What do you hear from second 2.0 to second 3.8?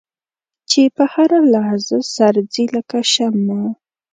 سر ځي لکه شمع.